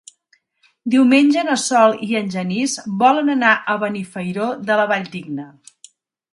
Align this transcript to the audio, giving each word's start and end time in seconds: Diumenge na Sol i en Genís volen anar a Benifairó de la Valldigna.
Diumenge 0.93 1.43
na 1.49 1.57
Sol 1.65 1.93
i 2.07 2.17
en 2.21 2.33
Genís 2.37 2.75
volen 3.05 3.31
anar 3.37 3.53
a 3.75 3.79
Benifairó 3.87 4.51
de 4.71 4.79
la 4.83 4.91
Valldigna. 4.95 5.51